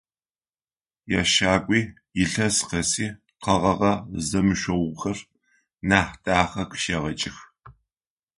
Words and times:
Ящагуи 1.21 1.81
илъэс 2.23 2.57
къэси 2.69 3.07
къэгъэгъэ 3.43 3.93
зэмышъогъухэр 4.27 5.17
Нахьдахэ 5.89 6.63
къыщегъэкӏых. 6.69 7.37